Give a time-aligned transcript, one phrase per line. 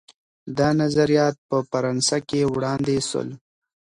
[0.57, 3.29] دا نظریات په فرانسه کي وړاندې سول.